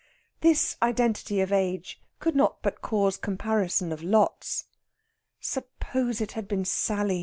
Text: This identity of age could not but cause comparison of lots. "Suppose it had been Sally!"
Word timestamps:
This 0.39 0.77
identity 0.81 1.41
of 1.41 1.51
age 1.51 2.01
could 2.19 2.35
not 2.35 2.63
but 2.63 2.81
cause 2.81 3.17
comparison 3.17 3.91
of 3.91 4.01
lots. 4.01 4.65
"Suppose 5.39 6.19
it 6.21 6.31
had 6.31 6.47
been 6.47 6.65
Sally!" 6.65 7.19